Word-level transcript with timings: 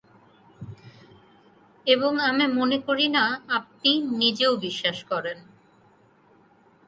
এবং 1.87 2.11
আমি 2.29 2.45
মনে 2.57 2.77
করি 2.87 3.07
না 3.07 3.23
আপনি 3.49 3.91
নিজেও 4.21 4.53
বিশ্বাস 4.57 4.97
করেন। 5.03 5.37